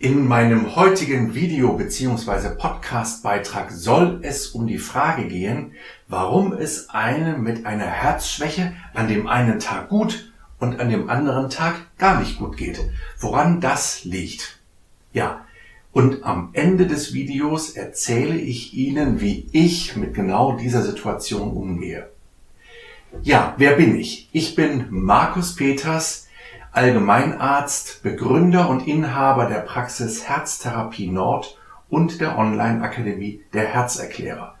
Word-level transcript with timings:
In 0.00 0.28
meinem 0.28 0.76
heutigen 0.76 1.34
Video 1.34 1.72
bzw. 1.72 2.50
Podcast-Beitrag 2.56 3.72
soll 3.72 4.20
es 4.22 4.46
um 4.46 4.68
die 4.68 4.78
Frage 4.78 5.26
gehen, 5.26 5.72
warum 6.06 6.52
es 6.52 6.88
einem 6.90 7.42
mit 7.42 7.66
einer 7.66 7.86
Herzschwäche 7.86 8.74
an 8.94 9.08
dem 9.08 9.26
einen 9.26 9.58
Tag 9.58 9.88
gut 9.88 10.32
und 10.60 10.78
an 10.78 10.88
dem 10.88 11.10
anderen 11.10 11.50
Tag 11.50 11.74
gar 11.98 12.20
nicht 12.20 12.38
gut 12.38 12.56
geht. 12.56 12.78
Woran 13.18 13.60
das 13.60 14.04
liegt. 14.04 14.60
Ja, 15.12 15.44
und 15.90 16.22
am 16.22 16.50
Ende 16.52 16.86
des 16.86 17.12
Videos 17.12 17.70
erzähle 17.70 18.36
ich 18.36 18.74
Ihnen, 18.74 19.20
wie 19.20 19.48
ich 19.50 19.96
mit 19.96 20.14
genau 20.14 20.52
dieser 20.52 20.82
Situation 20.82 21.50
umgehe. 21.50 22.08
Ja, 23.24 23.54
wer 23.56 23.72
bin 23.72 23.98
ich? 23.98 24.28
Ich 24.30 24.54
bin 24.54 24.86
Markus 24.90 25.56
Peters, 25.56 26.27
Allgemeinarzt, 26.78 28.04
Begründer 28.04 28.68
und 28.68 28.86
Inhaber 28.86 29.46
der 29.46 29.62
Praxis 29.62 30.28
Herztherapie 30.28 31.08
Nord 31.08 31.58
und 31.88 32.20
der 32.20 32.38
Online-Akademie 32.38 33.42
der 33.52 33.64
Herzerklärer. 33.64 34.54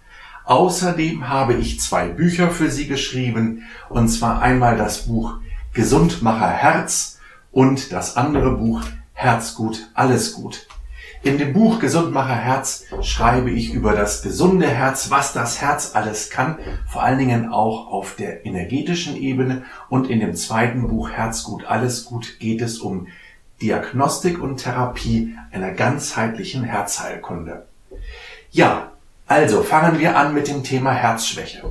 Außerdem 0.44 1.28
habe 1.28 1.54
ich 1.54 1.78
zwei 1.78 2.08
Bücher 2.08 2.50
für 2.50 2.72
Sie 2.72 2.88
geschrieben, 2.88 3.68
und 3.88 4.08
zwar 4.08 4.42
einmal 4.42 4.76
das 4.76 5.06
Buch 5.06 5.34
Gesundmacher 5.72 6.48
Herz 6.48 7.20
und 7.52 7.92
das 7.92 8.16
andere 8.16 8.50
Buch 8.50 8.82
Herzgut, 9.12 9.88
alles 9.94 10.32
gut. 10.32 10.66
In 11.22 11.36
dem 11.36 11.52
Buch 11.52 11.80
Gesundmacher 11.80 12.36
Herz 12.36 12.84
schreibe 13.02 13.50
ich 13.50 13.72
über 13.72 13.92
das 13.92 14.22
gesunde 14.22 14.68
Herz, 14.68 15.10
was 15.10 15.32
das 15.32 15.60
Herz 15.60 15.92
alles 15.94 16.30
kann, 16.30 16.58
vor 16.86 17.02
allen 17.02 17.18
Dingen 17.18 17.52
auch 17.52 17.88
auf 17.88 18.14
der 18.14 18.46
energetischen 18.46 19.16
Ebene. 19.16 19.64
Und 19.88 20.08
in 20.08 20.20
dem 20.20 20.34
zweiten 20.36 20.88
Buch 20.88 21.10
Herzgut, 21.10 21.64
alles 21.64 22.04
gut 22.04 22.38
geht 22.38 22.62
es 22.62 22.78
um 22.78 23.08
Diagnostik 23.60 24.40
und 24.40 24.58
Therapie 24.58 25.34
einer 25.50 25.72
ganzheitlichen 25.72 26.62
Herzheilkunde. 26.62 27.66
Ja, 28.50 28.92
also 29.26 29.62
fangen 29.62 29.98
wir 29.98 30.16
an 30.16 30.32
mit 30.34 30.46
dem 30.46 30.62
Thema 30.62 30.92
Herzschwäche. 30.92 31.64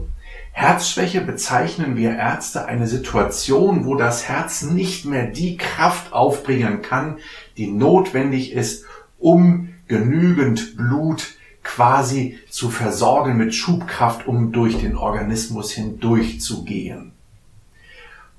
Herzschwäche 0.52 1.22
bezeichnen 1.22 1.96
wir 1.96 2.12
Ärzte 2.18 2.66
eine 2.66 2.88
Situation, 2.88 3.86
wo 3.86 3.96
das 3.96 4.28
Herz 4.28 4.64
nicht 4.64 5.06
mehr 5.06 5.28
die 5.28 5.56
Kraft 5.56 6.12
aufbringen 6.12 6.82
kann, 6.82 7.20
die 7.58 7.68
notwendig 7.68 8.54
ist, 8.54 8.86
um 9.28 9.74
genügend 9.90 10.78
Blut 10.78 11.36
quasi 11.62 12.40
zu 12.50 12.70
versorgen 12.70 13.36
mit 13.36 13.54
Schubkraft, 13.54 14.26
um 14.26 14.54
durch 14.54 14.80
den 14.80 14.96
Organismus 14.96 15.74
hindurchzugehen. 15.74 17.12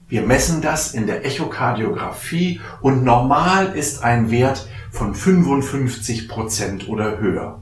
Wir 0.08 0.22
messen 0.22 0.62
das 0.62 0.95
in 0.95 1.06
der 1.06 1.27
Echokardiographie 1.27 2.62
und 2.80 3.05
normal 3.05 3.77
ist 3.77 4.03
ein 4.03 4.30
Wert 4.30 4.67
von 4.91 5.14
55 5.14 6.27
Prozent 6.27 6.89
oder 6.89 7.19
höher. 7.19 7.61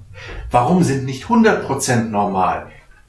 Warum 0.52 0.84
sind 0.84 1.04
nicht 1.04 1.24
100 1.24 1.66
Prozent 1.66 2.12
normal? 2.12 2.68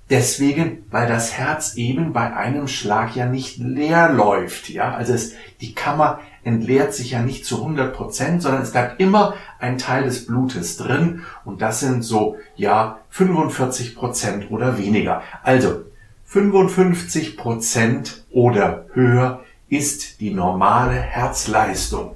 Deswegen, 0.10 0.84
weil 0.90 1.08
das 1.08 1.34
Herz 1.34 1.76
eben 1.76 2.12
bei 2.12 2.36
einem 2.36 2.68
Schlag 2.68 3.16
ja 3.16 3.28
nicht 3.28 3.60
leer 3.60 4.10
läuft, 4.10 4.70
ja. 4.70 4.96
Also 4.96 5.14
es, 5.14 5.34
die 5.62 5.76
Kammer 5.76 6.22
entleert 6.48 6.94
sich 6.94 7.12
ja 7.12 7.22
nicht 7.22 7.46
zu 7.46 7.58
100 7.58 7.94
Prozent, 7.94 8.42
sondern 8.42 8.62
es 8.62 8.72
bleibt 8.72 9.02
immer 9.02 9.34
ein 9.60 9.78
Teil 9.78 10.06
des 10.06 10.26
Blutes 10.26 10.78
drin 10.78 11.24
und 11.44 11.62
das 11.62 11.82
sind 11.82 12.04
so, 12.04 12.38
ja, 12.56 13.00
45 13.10 13.96
Prozent 13.96 14.50
oder 14.50 14.78
weniger. 14.78 15.22
Also 15.44 15.82
55 16.26 17.36
Prozent 17.36 18.24
oder 18.32 18.86
höher 18.94 19.44
ist 19.68 20.22
die 20.22 20.34
normale 20.34 20.96
Herzleistung. 20.96 22.16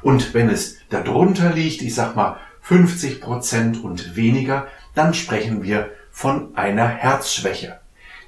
Und 0.00 0.32
wenn 0.32 0.48
es 0.48 0.78
darunter 0.88 1.50
liegt, 1.50 1.82
ich 1.82 1.94
sag 1.96 2.14
mal 2.14 2.36
50 2.62 3.20
Prozent 3.20 3.82
und 3.82 4.14
weniger, 4.14 4.68
dann 4.94 5.12
sprechen 5.12 5.64
wir 5.64 5.90
von 6.12 6.56
einer 6.56 6.86
Herzschwäche. 6.86 7.80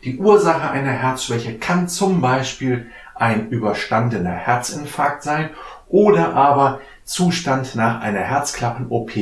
Die 0.02 0.18
Ursache 0.18 0.70
einer 0.70 0.92
Herzschwäche 0.92 1.58
kann 1.58 1.88
zum 1.88 2.20
Beispiel 2.20 2.90
ein 3.20 3.48
überstandener 3.50 4.32
Herzinfarkt 4.32 5.22
sein 5.22 5.50
oder 5.88 6.34
aber 6.34 6.80
Zustand 7.04 7.74
nach 7.74 8.00
einer 8.00 8.20
Herzklappen-OP 8.20 9.12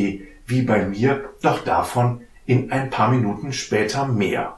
wie 0.46 0.62
bei 0.62 0.84
mir, 0.84 1.24
doch 1.42 1.64
davon 1.64 2.20
in 2.46 2.72
ein 2.72 2.90
paar 2.90 3.10
Minuten 3.10 3.52
später 3.52 4.06
mehr. 4.06 4.56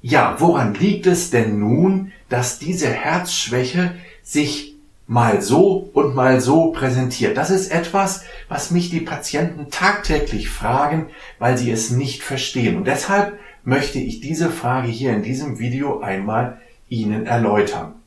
Ja, 0.00 0.36
woran 0.38 0.74
liegt 0.74 1.06
es 1.06 1.30
denn 1.30 1.58
nun, 1.58 2.12
dass 2.28 2.58
diese 2.58 2.88
Herzschwäche 2.88 3.94
sich 4.22 4.76
mal 5.06 5.42
so 5.42 5.90
und 5.92 6.14
mal 6.14 6.40
so 6.40 6.70
präsentiert? 6.70 7.36
Das 7.36 7.50
ist 7.50 7.72
etwas, 7.72 8.24
was 8.48 8.70
mich 8.70 8.90
die 8.90 9.00
Patienten 9.00 9.70
tagtäglich 9.70 10.50
fragen, 10.50 11.06
weil 11.38 11.58
sie 11.58 11.70
es 11.70 11.90
nicht 11.90 12.22
verstehen. 12.22 12.76
Und 12.76 12.86
deshalb 12.86 13.38
möchte 13.64 13.98
ich 13.98 14.20
diese 14.20 14.50
Frage 14.50 14.88
hier 14.88 15.12
in 15.12 15.22
diesem 15.22 15.58
Video 15.58 16.00
einmal 16.00 16.60
Ihnen 16.88 17.26
erläutern. 17.26 17.97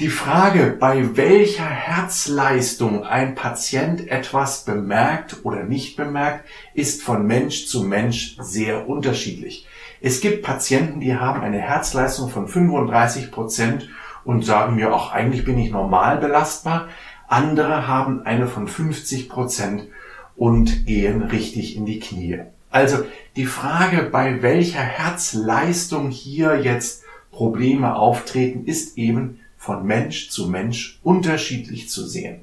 Die 0.00 0.10
Frage, 0.10 0.76
bei 0.78 1.16
welcher 1.16 1.68
Herzleistung 1.68 3.02
ein 3.02 3.34
Patient 3.34 4.06
etwas 4.06 4.64
bemerkt 4.64 5.44
oder 5.44 5.64
nicht 5.64 5.96
bemerkt, 5.96 6.44
ist 6.72 7.02
von 7.02 7.26
Mensch 7.26 7.66
zu 7.66 7.82
Mensch 7.82 8.36
sehr 8.38 8.88
unterschiedlich. 8.88 9.66
Es 10.00 10.20
gibt 10.20 10.44
Patienten, 10.44 11.00
die 11.00 11.16
haben 11.16 11.40
eine 11.40 11.58
Herzleistung 11.58 12.28
von 12.28 12.46
35 12.46 13.32
Prozent 13.32 13.88
und 14.24 14.44
sagen 14.44 14.76
mir, 14.76 14.94
auch 14.94 15.10
eigentlich 15.10 15.44
bin 15.44 15.58
ich 15.58 15.72
normal 15.72 16.18
belastbar. 16.18 16.86
Andere 17.26 17.88
haben 17.88 18.22
eine 18.24 18.46
von 18.46 18.68
50 18.68 19.28
Prozent 19.28 19.88
und 20.36 20.86
gehen 20.86 21.22
richtig 21.22 21.74
in 21.74 21.86
die 21.86 21.98
Knie. 21.98 22.42
Also 22.70 22.98
die 23.34 23.46
Frage, 23.46 24.04
bei 24.04 24.42
welcher 24.42 24.78
Herzleistung 24.78 26.10
hier 26.10 26.60
jetzt 26.60 27.02
Probleme 27.32 27.96
auftreten, 27.96 28.64
ist 28.64 28.96
eben 28.96 29.40
von 29.58 29.84
Mensch 29.84 30.30
zu 30.30 30.48
Mensch 30.48 30.98
unterschiedlich 31.02 31.90
zu 31.90 32.06
sehen. 32.06 32.40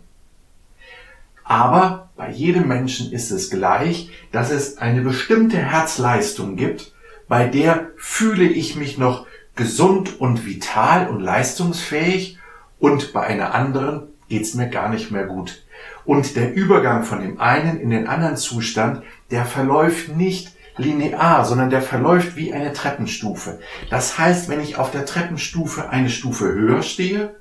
Aber 1.44 2.10
bei 2.16 2.32
jedem 2.32 2.68
Menschen 2.68 3.12
ist 3.12 3.32
es 3.32 3.50
gleich, 3.50 4.10
dass 4.32 4.52
es 4.52 4.78
eine 4.78 5.02
bestimmte 5.02 5.58
Herzleistung 5.58 6.56
gibt, 6.56 6.92
bei 7.28 7.48
der 7.48 7.90
fühle 7.98 8.46
ich 8.46 8.76
mich 8.76 8.98
noch 8.98 9.26
gesund 9.56 10.20
und 10.20 10.46
vital 10.46 11.08
und 11.08 11.22
leistungsfähig 11.22 12.38
und 12.80 13.14
bei 13.14 13.22
einer 13.22 13.56
anderen 13.56 14.08
geht's 14.28 14.54
mir 14.54 14.70
gar 14.70 14.90
nicht 14.90 15.12
mehr 15.12 15.26
gut. 15.26 15.64
Und 16.04 16.36
der 16.36 16.54
Übergang 16.54 17.04
von 17.04 17.22
dem 17.22 17.40
einen 17.40 17.80
in 17.80 17.90
den 17.90 18.08
anderen 18.08 18.38
Zustand, 18.38 19.04
der 19.32 19.46
verläuft 19.46 20.10
nicht 20.16 20.55
linear, 20.78 21.46
sondern 21.46 21.70
der 21.70 21.82
verläuft 21.82 22.36
wie 22.36 22.54
eine 22.54 22.74
Treppenstufe. 22.74 23.60
Das 23.90 24.18
heißt, 24.18 24.50
wenn 24.50 24.62
ich 24.62 24.78
auf 24.78 24.92
der 24.92 25.06
Treppenstufe 25.06 25.90
eine 25.90 26.10
Stufe 26.10 26.46
höher 26.46 26.84
stehe, 26.84 27.36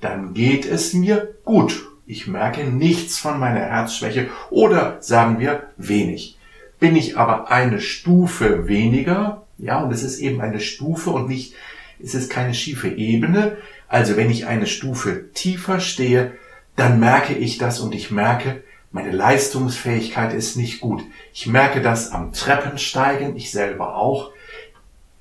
dann 0.00 0.34
geht 0.34 0.66
es 0.66 0.92
mir 0.92 1.34
gut. 1.44 1.88
Ich 2.06 2.26
merke 2.26 2.64
nichts 2.64 3.18
von 3.18 3.40
meiner 3.40 3.60
Herzschwäche 3.60 4.28
oder 4.50 4.98
sagen 5.00 5.40
wir 5.40 5.64
wenig. 5.76 6.38
Bin 6.78 6.94
ich 6.94 7.16
aber 7.16 7.50
eine 7.50 7.80
Stufe 7.80 8.68
weniger, 8.68 9.46
ja, 9.58 9.80
und 9.80 9.92
es 9.92 10.02
ist 10.02 10.20
eben 10.20 10.40
eine 10.40 10.60
Stufe 10.60 11.10
und 11.10 11.28
nicht, 11.28 11.54
es 12.02 12.14
ist 12.14 12.30
keine 12.30 12.54
schiefe 12.54 12.88
Ebene. 12.88 13.56
Also 13.88 14.16
wenn 14.16 14.30
ich 14.30 14.46
eine 14.46 14.66
Stufe 14.66 15.32
tiefer 15.32 15.80
stehe, 15.80 16.32
dann 16.76 17.00
merke 17.00 17.32
ich 17.32 17.56
das 17.58 17.80
und 17.80 17.94
ich 17.94 18.10
merke, 18.10 18.62
meine 18.96 19.12
Leistungsfähigkeit 19.12 20.32
ist 20.32 20.56
nicht 20.56 20.80
gut. 20.80 21.04
Ich 21.34 21.46
merke 21.46 21.82
das 21.82 22.12
am 22.12 22.32
Treppensteigen, 22.32 23.36
ich 23.36 23.50
selber 23.50 23.94
auch. 23.94 24.30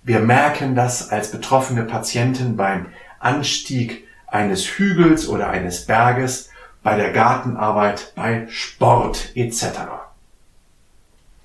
Wir 0.02 0.22
merken 0.22 0.76
das 0.76 1.10
als 1.10 1.30
betroffene 1.30 1.84
Patienten 1.84 2.56
beim 2.56 2.86
Anstieg 3.20 4.08
eines 4.28 4.66
Hügels 4.66 5.28
oder 5.28 5.50
eines 5.50 5.86
Berges, 5.86 6.52
bei 6.84 6.96
der 6.96 7.12
Gartenarbeit, 7.12 8.14
bei 8.16 8.48
Sport 8.48 9.36
etc. 9.36 9.66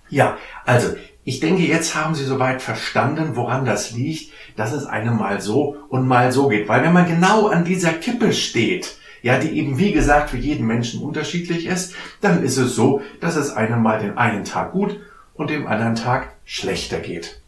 Ja, 0.09 0.39
also 0.65 0.95
ich 1.25 1.41
denke, 1.41 1.65
jetzt 1.65 1.97
haben 1.97 2.15
Sie 2.15 2.25
soweit 2.25 2.63
verstanden, 2.63 3.35
woran 3.35 3.65
das 3.65 3.91
liegt, 3.91 4.33
dass 4.55 4.71
es 4.73 4.87
einem 4.87 5.17
mal 5.17 5.41
so 5.41 5.79
und 5.89 6.07
mal 6.07 6.31
so 6.31 6.47
geht. 6.47 6.69
Weil 6.69 6.85
wenn 6.85 6.93
man 6.93 7.09
genau 7.09 7.49
an 7.49 7.65
dieser 7.65 7.93
Kippe 7.93 8.33
steht, 8.33 9.00
ja, 9.23 9.39
die 9.39 9.51
eben 9.51 9.79
wie 9.79 9.93
gesagt 9.93 10.31
für 10.31 10.37
jeden 10.37 10.67
Menschen 10.67 11.03
unterschiedlich 11.03 11.67
ist, 11.67 11.95
dann 12.21 12.43
ist 12.43 12.57
es 12.57 12.75
so, 12.75 13.03
dass 13.21 13.37
es 13.37 13.53
einem 13.53 13.83
mal 13.83 14.01
den 14.01 14.17
einen 14.19 14.45
Tag 14.45 14.73
gut 14.73 14.99
und 15.35 15.51
dem 15.51 15.67
anderen 15.67 15.95
Tag 15.95 16.35
schlechter 16.45 16.99
geht. 16.99 17.41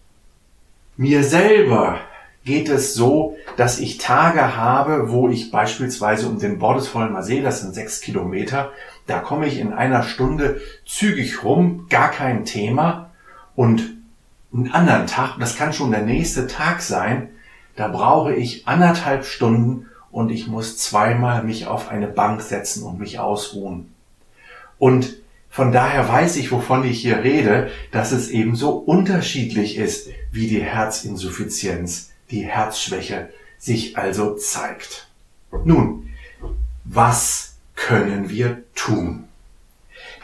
Mir 0.97 1.25
selber 1.25 2.01
geht 2.45 2.69
es 2.69 2.95
so, 2.95 3.37
dass 3.57 3.79
ich 3.79 3.99
Tage 3.99 4.57
habe, 4.57 5.11
wo 5.11 5.29
ich 5.29 5.51
beispielsweise 5.51 6.27
um 6.27 6.39
den 6.39 6.59
Bordesvollmer 6.59 7.23
See, 7.23 7.41
das 7.41 7.61
sind 7.61 7.75
sechs 7.75 8.01
Kilometer, 8.01 8.73
da 9.07 9.19
komme 9.21 9.47
ich 9.47 9.59
in 9.59 9.73
einer 9.73 10.03
Stunde 10.03 10.61
zügig 10.87 11.45
rum, 11.45 11.87
gar 11.89 12.11
kein 12.11 12.45
Thema. 12.45 13.11
Und 13.55 13.97
einen 14.53 14.73
anderen 14.73 15.07
Tag, 15.07 15.37
das 15.39 15.57
kann 15.57 15.73
schon 15.73 15.93
der 15.93 16.03
nächste 16.03 16.47
Tag 16.47 16.83
sein, 16.83 17.29
da 17.77 17.89
brauche 17.89 18.35
ich 18.35 18.67
anderthalb 18.67 19.25
Stunden, 19.25 19.87
und 20.13 20.31
ich 20.31 20.47
muss 20.47 20.77
zweimal 20.77 21.43
mich 21.43 21.67
auf 21.67 21.89
eine 21.89 22.07
Bank 22.07 22.43
setzen 22.43 22.85
und 22.85 23.01
mich 23.01 23.19
ausruhen. 23.19 23.93
Und 24.79 25.17
von 25.51 25.73
daher 25.73 26.09
weiß 26.09 26.37
ich, 26.37 26.53
wovon 26.53 26.85
ich 26.85 27.01
hier 27.01 27.25
rede, 27.25 27.71
dass 27.91 28.13
es 28.13 28.29
eben 28.29 28.55
so 28.55 28.71
unterschiedlich 28.71 29.77
ist, 29.77 30.09
wie 30.31 30.47
die 30.47 30.63
Herzinsuffizienz, 30.63 32.11
die 32.31 32.45
Herzschwäche 32.45 33.31
sich 33.59 33.99
also 33.99 34.35
zeigt. 34.37 35.09
Nun, 35.65 36.11
was 36.85 37.55
können 37.75 38.31
wir 38.31 38.63
tun? 38.75 39.25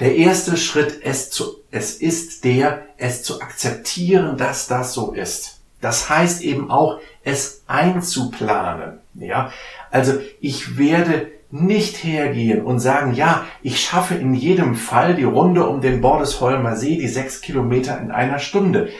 Der 0.00 0.17
erste 0.17 0.56
Schritt 0.56 0.93
ist, 0.93 1.32
zu, 1.32 1.56
es 1.70 1.96
ist 1.96 2.44
der, 2.44 2.87
es 2.99 3.23
zu 3.23 3.40
akzeptieren, 3.40 4.37
dass 4.37 4.69
das 4.69 4.94
so 4.94 5.12
ist. 5.12 5.57
Das 5.80 6.10
heißt 6.10 6.42
eben 6.42 6.70
auch, 6.70 6.98
es 7.22 7.62
einzuplanen. 7.66 8.98
Ja, 9.14 9.52
also 9.90 10.14
ich 10.40 10.78
werde 10.78 11.28
nicht 11.50 12.04
hergehen 12.04 12.62
und 12.62 12.78
sagen, 12.78 13.14
ja, 13.14 13.46
ich 13.62 13.80
schaffe 13.80 14.14
in 14.14 14.34
jedem 14.34 14.75
Fall 14.75 15.14
die 15.14 15.25
Runde 15.25 15.66
um 15.66 15.80
den 15.80 16.00
Bordesholmer 16.00 16.76
See, 16.76 16.98
die 16.98 17.08
sechs 17.08 17.40
Kilometer 17.40 17.98
in 18.00 18.10
einer 18.10 18.38
Stunde. 18.38 18.90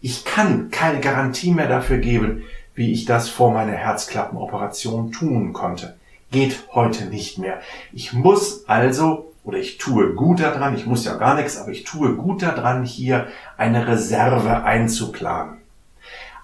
Ich 0.00 0.24
kann 0.24 0.70
keine 0.70 1.00
Garantie 1.00 1.52
mehr 1.52 1.68
dafür 1.68 1.98
geben, 1.98 2.42
wie 2.74 2.92
ich 2.92 3.04
das 3.04 3.28
vor 3.28 3.52
meiner 3.52 3.72
Herzklappenoperation 3.72 5.12
tun 5.12 5.52
konnte. 5.52 5.96
Geht 6.32 6.64
heute 6.72 7.04
nicht 7.04 7.38
mehr. 7.38 7.60
Ich 7.92 8.12
muss 8.12 8.64
also, 8.66 9.32
oder 9.44 9.58
ich 9.58 9.78
tue 9.78 10.14
gut 10.14 10.40
daran, 10.40 10.74
ich 10.74 10.86
muss 10.86 11.04
ja 11.04 11.14
gar 11.14 11.36
nichts, 11.36 11.56
aber 11.56 11.70
ich 11.70 11.84
tue 11.84 12.16
gut 12.16 12.42
daran, 12.42 12.84
hier 12.84 13.28
eine 13.56 13.86
Reserve 13.86 14.64
einzuplanen. 14.64 15.61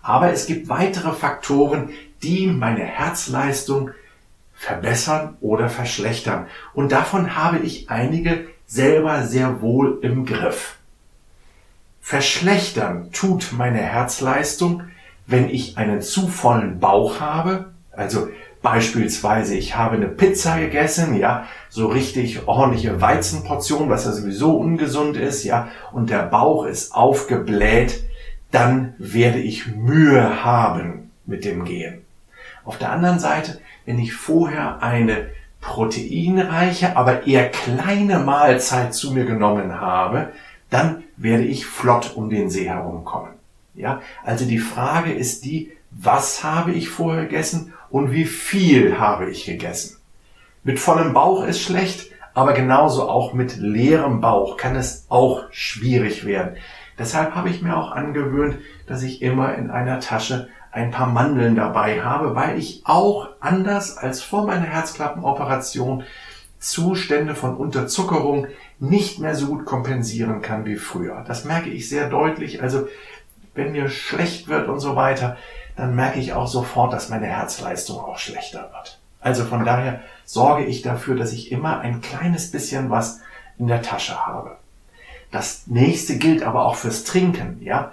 Aber 0.09 0.33
es 0.33 0.47
gibt 0.47 0.71
weitere 0.71 1.13
Faktoren, 1.13 1.91
die 2.23 2.47
meine 2.47 2.83
Herzleistung 2.83 3.91
verbessern 4.55 5.37
oder 5.43 5.69
verschlechtern. 5.69 6.47
Und 6.73 6.93
davon 6.93 7.37
habe 7.37 7.59
ich 7.59 7.91
einige 7.91 8.47
selber 8.67 9.25
sehr 9.25 9.61
wohl 9.61 9.99
im 10.01 10.25
Griff. 10.25 10.77
Verschlechtern 12.01 13.13
tut 13.13 13.53
meine 13.53 13.81
Herzleistung, 13.81 14.85
wenn 15.27 15.51
ich 15.51 15.77
einen 15.77 16.01
zu 16.01 16.27
vollen 16.27 16.81
Bauch 16.81 17.21
habe, 17.21 17.75
also 17.93 18.29
beispielsweise 18.63 19.57
ich 19.57 19.77
habe 19.77 19.97
eine 19.97 20.09
Pizza 20.09 20.59
gegessen, 20.59 21.19
ja, 21.19 21.45
so 21.69 21.87
richtig 21.87 22.49
ordentliche 22.49 22.99
Weizenportion, 23.03 23.91
was 23.91 24.07
ja 24.07 24.13
sowieso 24.13 24.57
ungesund 24.57 25.19
ist, 25.19 25.45
ja, 25.45 25.69
und 25.93 26.09
der 26.09 26.23
Bauch 26.23 26.65
ist 26.65 26.95
aufgebläht, 26.95 28.08
dann 28.51 28.95
werde 28.99 29.39
ich 29.39 29.67
Mühe 29.67 30.45
haben 30.45 31.11
mit 31.27 31.45
dem 31.45 31.65
Gehen. 31.65 32.05
Auf 32.65 32.79
der 32.79 32.93
anderen 32.93 33.19
Seite, 33.19 33.61
wenn 33.85 33.99
ich 33.99 34.13
vorher 34.13 34.83
eine 34.83 35.29
proteinreiche, 35.61 36.97
aber 36.97 37.27
eher 37.27 37.51
kleine 37.51 38.19
Mahlzeit 38.21 38.95
zu 38.95 39.13
mir 39.13 39.25
genommen 39.25 39.81
habe, 39.81 40.33
dann 40.71 41.05
werde 41.17 41.45
ich 41.45 41.67
flott 41.67 42.13
um 42.15 42.31
den 42.31 42.51
See 42.51 42.69
herumkommen. 42.69 43.33
Ja, 43.75 44.03
also 44.25 44.45
die 44.45 44.59
Frage 44.59 45.13
ist 45.13 45.45
die, 45.45 45.73
was 45.91 46.45
habe 46.45 46.73
ich 46.73 46.89
vorher 46.89 47.25
gegessen 47.25 47.73
und 47.91 48.13
wie 48.13 48.25
viel 48.25 48.99
habe 48.99 49.31
ich 49.31 49.47
gegessen? 49.47 49.97
Mit 50.65 50.79
vollem 50.79 51.15
Bauch 51.15 51.45
ist 51.45 51.63
schlecht, 51.63 52.11
aber 52.35 52.53
genauso 52.53 53.09
auch 53.09 53.33
mit 53.33 53.57
leerem 53.57 54.21
Bauch 54.21 54.57
kann 54.57 54.77
es 54.77 55.07
auch 55.09 55.45
schwierig 55.51 56.27
werden. 56.27 56.57
Deshalb 56.99 57.35
habe 57.35 57.49
ich 57.51 57.63
mir 57.63 57.77
auch 57.77 57.93
angewöhnt, 57.93 58.59
dass 58.87 59.03
ich 59.03 59.23
immer 59.23 59.55
in 59.55 59.71
einer 59.71 60.01
Tasche 60.01 60.49
ein 60.71 60.91
paar 60.91 61.07
Mandeln 61.07 61.57
dabei 61.57 62.03
habe, 62.03 62.35
weil 62.35 62.59
ich 62.59 62.83
auch 62.85 63.29
anders 63.41 63.97
als 63.97 64.23
vor 64.23 64.47
meiner 64.47 64.67
Herzklappenoperation 64.67 66.05
Zustände 66.59 67.35
von 67.35 67.57
Unterzuckerung 67.57 68.49
nicht 68.81 69.21
mehr 69.21 69.35
so 69.35 69.47
gut 69.47 69.65
kompensieren 69.65 70.43
kann 70.43 70.67
wie 70.67 70.77
früher. 70.77 71.25
Das 71.27 71.45
merke 71.45 71.71
ich 71.71 71.89
sehr 71.89 72.09
deutlich. 72.09 72.63
Also 72.63 72.89
wenn 73.55 73.73
mir 73.73 73.89
schlecht 73.89 74.49
wird 74.49 74.69
und 74.69 74.81
so 74.81 74.97
weiter, 74.97 75.37
dann 75.77 75.95
merke 75.95 76.19
ich 76.19 76.33
auch 76.33 76.49
sofort, 76.49 76.93
dass 76.93 77.09
meine 77.09 77.27
Herzleistung 77.27 77.99
auch 77.99 78.19
schlechter 78.19 78.71
wird. 78.73 79.01
Also 79.21 79.45
von 79.45 79.65
daher 79.65 80.01
sorge 80.25 80.65
ich 80.65 80.83
dafür, 80.83 81.17
dass 81.17 81.33
ich 81.33 81.53
immer 81.53 81.81
ein 81.81 82.01
kleines 82.01 82.51
bisschen 82.51 82.91
was 82.91 83.21
in 83.59 83.67
der 83.67 83.83
Tasche 83.83 84.27
habe. 84.27 84.57
Das 85.31 85.63
nächste 85.67 86.17
gilt 86.17 86.43
aber 86.43 86.65
auch 86.65 86.77
fürs 86.77 87.05
Trinken, 87.05 87.59
ja. 87.63 87.93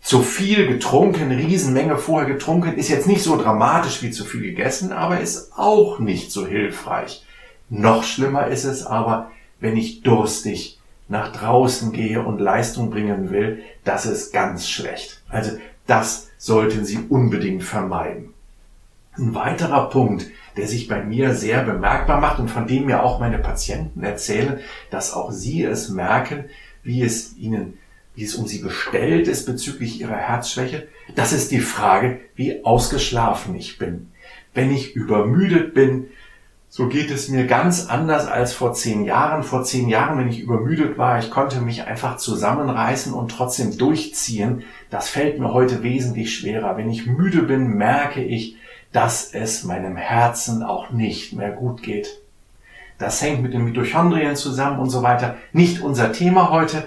Zu 0.00 0.22
viel 0.22 0.66
getrunken, 0.66 1.32
Riesenmenge 1.32 1.96
vorher 1.96 2.30
getrunken, 2.30 2.74
ist 2.74 2.90
jetzt 2.90 3.06
nicht 3.06 3.22
so 3.22 3.40
dramatisch 3.40 4.02
wie 4.02 4.10
zu 4.10 4.24
viel 4.24 4.42
gegessen, 4.42 4.92
aber 4.92 5.20
ist 5.20 5.52
auch 5.56 5.98
nicht 5.98 6.30
so 6.30 6.46
hilfreich. 6.46 7.24
Noch 7.70 8.04
schlimmer 8.04 8.48
ist 8.48 8.64
es 8.64 8.84
aber, 8.84 9.30
wenn 9.60 9.76
ich 9.78 10.02
durstig 10.02 10.78
nach 11.08 11.32
draußen 11.32 11.92
gehe 11.92 12.22
und 12.22 12.38
Leistung 12.38 12.90
bringen 12.90 13.30
will, 13.30 13.62
das 13.84 14.04
ist 14.04 14.32
ganz 14.32 14.68
schlecht. 14.68 15.22
Also 15.28 15.52
das 15.86 16.28
sollten 16.38 16.84
Sie 16.84 16.98
unbedingt 17.08 17.62
vermeiden. 17.62 18.34
Ein 19.16 19.34
weiterer 19.34 19.88
Punkt, 19.88 20.26
der 20.56 20.68
sich 20.68 20.88
bei 20.88 21.02
mir 21.02 21.34
sehr 21.34 21.62
bemerkbar 21.64 22.20
macht 22.20 22.38
und 22.38 22.50
von 22.50 22.66
dem 22.66 22.86
mir 22.86 23.02
auch 23.02 23.20
meine 23.20 23.38
Patienten 23.38 24.02
erzählen, 24.02 24.58
dass 24.90 25.12
auch 25.12 25.30
sie 25.30 25.64
es 25.64 25.88
merken, 25.88 26.44
wie 26.82 27.02
es 27.02 27.36
ihnen, 27.36 27.78
wie 28.14 28.24
es 28.24 28.34
um 28.34 28.46
sie 28.46 28.58
bestellt 28.58 29.26
ist 29.26 29.46
bezüglich 29.46 30.00
ihrer 30.00 30.16
Herzschwäche. 30.16 30.86
Das 31.14 31.32
ist 31.32 31.50
die 31.50 31.60
Frage, 31.60 32.20
wie 32.36 32.64
ausgeschlafen 32.64 33.54
ich 33.54 33.78
bin. 33.78 34.10
Wenn 34.52 34.72
ich 34.72 34.94
übermüdet 34.94 35.74
bin, 35.74 36.06
so 36.76 36.88
geht 36.88 37.12
es 37.12 37.28
mir 37.28 37.46
ganz 37.46 37.86
anders 37.86 38.26
als 38.26 38.52
vor 38.52 38.72
zehn 38.72 39.04
Jahren. 39.04 39.44
Vor 39.44 39.62
zehn 39.62 39.88
Jahren, 39.88 40.18
wenn 40.18 40.28
ich 40.28 40.40
übermüdet 40.40 40.98
war, 40.98 41.20
ich 41.20 41.30
konnte 41.30 41.60
mich 41.60 41.84
einfach 41.84 42.16
zusammenreißen 42.16 43.12
und 43.12 43.30
trotzdem 43.30 43.78
durchziehen. 43.78 44.64
Das 44.90 45.08
fällt 45.08 45.38
mir 45.38 45.52
heute 45.52 45.84
wesentlich 45.84 46.34
schwerer. 46.34 46.76
Wenn 46.76 46.90
ich 46.90 47.06
müde 47.06 47.42
bin, 47.42 47.68
merke 47.76 48.24
ich, 48.24 48.56
dass 48.94 49.34
es 49.34 49.64
meinem 49.64 49.96
Herzen 49.96 50.62
auch 50.62 50.90
nicht 50.90 51.32
mehr 51.32 51.50
gut 51.50 51.82
geht. 51.82 52.20
Das 52.96 53.20
hängt 53.20 53.42
mit 53.42 53.52
den 53.52 53.64
Mitochondrien 53.64 54.36
zusammen 54.36 54.78
und 54.78 54.88
so 54.88 55.02
weiter. 55.02 55.34
Nicht 55.52 55.82
unser 55.82 56.12
Thema 56.12 56.50
heute. 56.50 56.86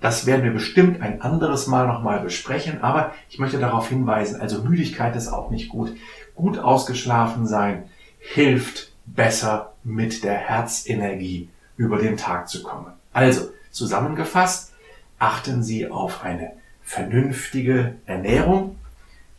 Das 0.00 0.24
werden 0.24 0.42
wir 0.42 0.52
bestimmt 0.52 1.02
ein 1.02 1.20
anderes 1.20 1.66
Mal 1.66 1.86
nochmal 1.86 2.20
besprechen. 2.20 2.82
Aber 2.82 3.12
ich 3.28 3.38
möchte 3.38 3.58
darauf 3.58 3.90
hinweisen, 3.90 4.40
also 4.40 4.62
Müdigkeit 4.62 5.14
ist 5.16 5.28
auch 5.28 5.50
nicht 5.50 5.68
gut. 5.68 5.94
Gut 6.34 6.58
ausgeschlafen 6.58 7.46
sein 7.46 7.90
hilft 8.18 8.92
besser 9.04 9.74
mit 9.84 10.24
der 10.24 10.36
Herzenergie 10.36 11.50
über 11.76 11.98
den 11.98 12.16
Tag 12.16 12.48
zu 12.48 12.62
kommen. 12.62 12.86
Also, 13.12 13.50
zusammengefasst, 13.70 14.72
achten 15.18 15.62
Sie 15.62 15.90
auf 15.90 16.24
eine 16.24 16.52
vernünftige 16.82 17.96
Ernährung, 18.06 18.76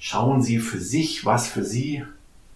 Schauen 0.07 0.43
Sie 0.43 0.59
für 0.59 0.77
sich, 0.77 1.25
was 1.25 1.47
für 1.47 1.63
Sie 1.63 2.03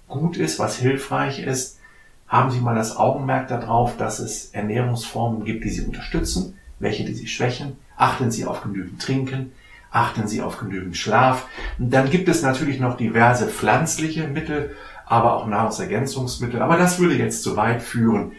gut 0.08 0.38
ist, 0.38 0.60
was 0.60 0.78
hilfreich 0.78 1.40
ist. 1.40 1.80
Haben 2.28 2.52
Sie 2.52 2.60
mal 2.60 2.76
das 2.76 2.96
Augenmerk 2.96 3.48
darauf, 3.48 3.98
dass 3.98 4.20
es 4.20 4.52
Ernährungsformen 4.52 5.46
gibt, 5.46 5.64
die 5.64 5.72
Sie 5.72 5.84
unterstützen, 5.84 6.60
welche, 6.78 7.06
die 7.06 7.16
Sie 7.16 7.26
schwächen. 7.26 7.78
Achten 7.98 8.30
Sie 8.30 8.46
auf 8.46 8.62
genügend 8.62 9.02
Trinken. 9.02 9.52
Achten 9.90 10.28
Sie 10.28 10.44
auf 10.44 10.60
genügend 10.60 10.96
Schlaf. 10.96 11.48
Und 11.80 11.92
dann 11.92 12.12
gibt 12.12 12.30
es 12.30 12.44
natürlich 12.44 12.80
noch 12.80 12.98
diverse 12.98 13.48
pflanzliche 13.48 14.28
Mittel, 14.28 14.76
aber 15.08 15.34
auch 15.34 15.48
Nahrungsergänzungsmittel. 15.48 16.62
Aber 16.62 16.78
das 16.78 17.00
würde 17.00 17.16
jetzt 17.16 17.42
zu 17.42 17.58
weit 17.58 17.82
führen, 17.82 18.34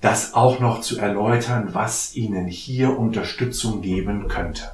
das 0.00 0.32
auch 0.32 0.58
noch 0.58 0.80
zu 0.80 0.98
erläutern, 0.98 1.74
was 1.74 2.16
Ihnen 2.16 2.46
hier 2.46 2.98
Unterstützung 2.98 3.82
geben 3.82 4.26
könnte. 4.28 4.70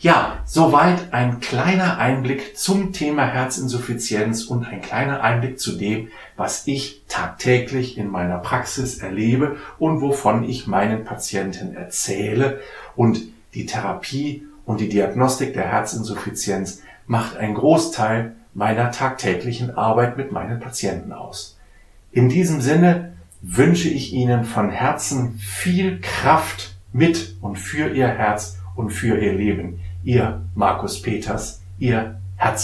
Ja, 0.00 0.44
soweit 0.44 1.12
ein 1.12 1.40
kleiner 1.40 1.98
Einblick 1.98 2.56
zum 2.56 2.92
Thema 2.92 3.26
Herzinsuffizienz 3.26 4.44
und 4.44 4.64
ein 4.64 4.80
kleiner 4.80 5.24
Einblick 5.24 5.58
zu 5.58 5.72
dem, 5.72 6.08
was 6.36 6.68
ich 6.68 7.02
tagtäglich 7.08 7.98
in 7.98 8.08
meiner 8.08 8.38
Praxis 8.38 8.98
erlebe 8.98 9.56
und 9.80 10.00
wovon 10.00 10.48
ich 10.48 10.68
meinen 10.68 11.04
Patienten 11.04 11.74
erzähle. 11.74 12.60
Und 12.94 13.22
die 13.54 13.66
Therapie 13.66 14.46
und 14.64 14.78
die 14.78 14.88
Diagnostik 14.88 15.54
der 15.54 15.66
Herzinsuffizienz 15.66 16.82
macht 17.08 17.36
einen 17.36 17.54
Großteil 17.54 18.36
meiner 18.54 18.92
tagtäglichen 18.92 19.76
Arbeit 19.76 20.16
mit 20.16 20.30
meinen 20.30 20.60
Patienten 20.60 21.12
aus. 21.12 21.58
In 22.12 22.28
diesem 22.28 22.60
Sinne 22.60 23.14
wünsche 23.42 23.88
ich 23.88 24.12
Ihnen 24.12 24.44
von 24.44 24.70
Herzen 24.70 25.40
viel 25.40 26.00
Kraft 26.00 26.76
mit 26.92 27.36
und 27.40 27.58
für 27.58 27.88
Ihr 27.88 28.06
Herz 28.06 28.58
und 28.78 28.90
für 28.90 29.18
ihr 29.18 29.32
Leben. 29.32 29.80
Ihr 30.02 30.42
Markus 30.54 31.00
Peters, 31.02 31.62
Ihr 31.78 32.20
Herzerklärer. 32.36 32.58